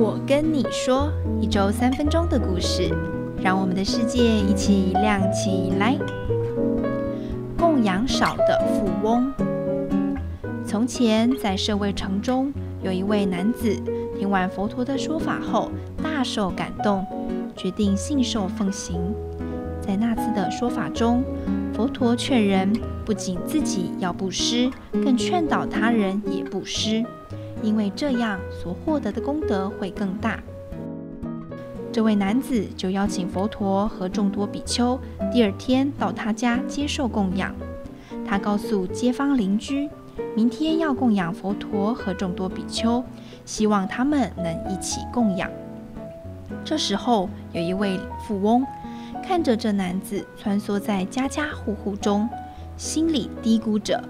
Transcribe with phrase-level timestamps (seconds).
[0.00, 2.88] 我跟你说，一周三分钟的故事，
[3.42, 5.98] 让我们的世界一起亮起来。
[7.58, 9.34] 供养少的富翁。
[10.64, 13.74] 从前，在舍卫城中，有一位男子，
[14.16, 15.68] 听完佛陀的说法后，
[16.00, 17.04] 大受感动，
[17.56, 19.00] 决定信受奉行。
[19.80, 21.24] 在那次的说法中，
[21.74, 22.72] 佛陀劝人
[23.04, 27.04] 不仅自己要布施，更劝导他人也布施。
[27.62, 30.42] 因为这样所获得的功德会更大。
[31.90, 34.98] 这位男子就邀请佛陀和众多比丘
[35.32, 37.54] 第二天到他家接受供养。
[38.26, 39.88] 他告诉街坊邻居，
[40.36, 43.02] 明天要供养佛陀和众多比丘，
[43.44, 45.50] 希望他们能一起供养。
[46.64, 48.64] 这时候，有一位富翁
[49.24, 52.28] 看着这男子穿梭在家家户户中，
[52.76, 54.02] 心里嘀咕着：“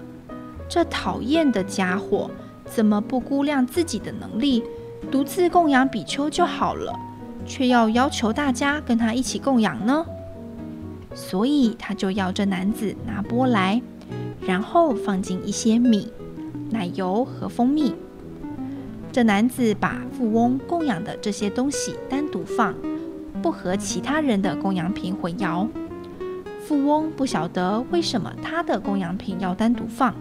[0.67, 2.29] 这讨厌的家伙！”
[2.69, 4.63] 怎么不估量自己的能力，
[5.11, 6.93] 独自供养比丘就好了，
[7.45, 10.05] 却要要求大家跟他一起供养呢？
[11.15, 13.81] 所以他就要这男子拿钵来，
[14.41, 16.11] 然后放进一些米、
[16.69, 17.95] 奶油和蜂蜜。
[19.11, 22.75] 这男子把富翁供养的这些东西单独放，
[23.41, 25.67] 不和其他人的供养品混淆。
[26.59, 30.13] 富翁不晓得为什么他的供养品要单独放。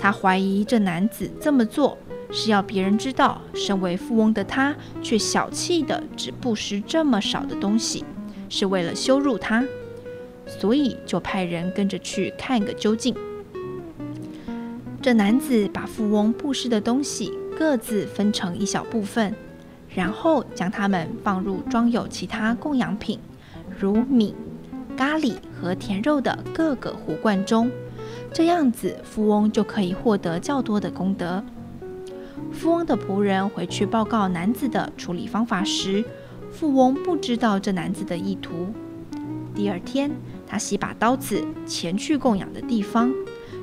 [0.00, 1.98] 他怀疑这男子这么做
[2.32, 8.02] 是要别人知道，身为富翁的他却小气地只布施这么少的东西，
[8.48, 9.62] 是为了羞辱他，
[10.46, 13.14] 所以就派人跟着去看个究竟。
[15.02, 19.34] 这男子把富翁布施的东西各自分成一小部分，
[19.94, 23.18] 然后将它们放入装有其他供养品，
[23.78, 24.34] 如米、
[24.96, 27.70] 咖喱和甜肉的各个壶罐中。
[28.32, 31.42] 这样子，富翁就可以获得较多的功德。
[32.52, 36.04] 富翁的仆人回去报告男子的处理方法时，
[36.50, 38.72] 富翁不知道这男子的意图。
[39.54, 40.10] 第二天，
[40.46, 43.12] 他洗把刀子前去供养的地方，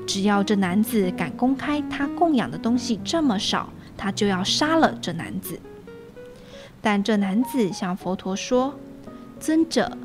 [0.05, 5.57] 只要这男子敢公开他供养的东西这么少，他就要杀了这男子。
[6.81, 8.75] 但这男子向佛陀说
[9.39, 9.97] ：“尊者，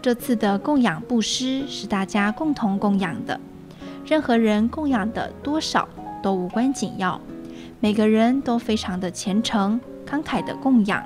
[0.00, 3.40] 这次的供养布施是大家共同供养的。”
[4.04, 5.88] 任何人供养的多少
[6.22, 7.20] 都无关紧要，
[7.78, 11.04] 每个人都非常的虔诚、慷慨的供养，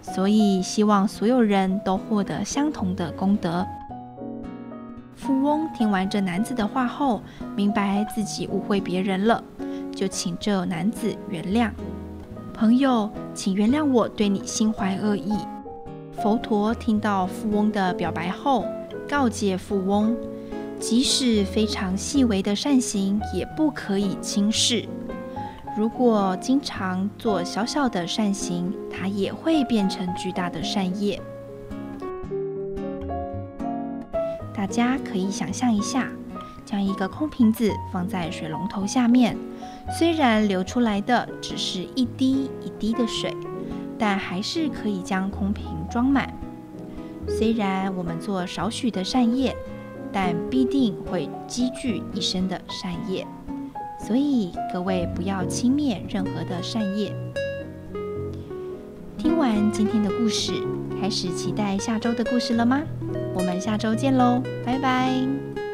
[0.00, 3.66] 所以希望所有人都获得相同的功德。
[5.14, 7.20] 富翁听完这男子的话后，
[7.56, 9.42] 明白自己误会别人了，
[9.92, 11.70] 就请这男子原谅。
[12.54, 15.32] 朋友，请原谅我对你心怀恶意。
[16.22, 18.64] 佛陀听到富翁的表白后，
[19.08, 20.16] 告诫富翁。
[20.80, 24.88] 即使非常细微的善行，也不可以轻视。
[25.76, 31.20] 如果经常做小小的善行，它也会变成巨大的善业。
[34.54, 36.08] 大家可以想象一下，
[36.64, 39.36] 将一个空瓶子放在水龙头下面，
[39.98, 43.36] 虽然流出来的只是一滴一滴的水，
[43.98, 46.32] 但还是可以将空瓶装满。
[47.28, 49.54] 虽然我们做少许的善业，
[50.12, 53.26] 但必定会积聚一生的善业，
[54.06, 57.12] 所以各位不要轻蔑任何的善业。
[59.16, 60.52] 听完今天的故事，
[61.00, 62.80] 开始期待下周的故事了吗？
[63.34, 65.67] 我们下周见喽，拜拜。